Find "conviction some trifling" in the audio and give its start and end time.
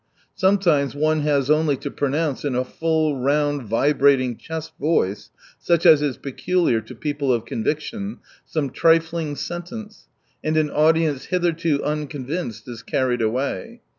7.45-9.35